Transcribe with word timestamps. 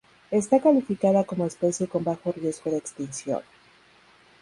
Está 0.31 0.59
calificada 0.59 1.23
como 1.25 1.45
especie 1.45 1.87
con 1.87 2.03
bajo 2.03 2.31
riego 2.31 2.51
de 2.71 2.77
extinción. 2.77 3.43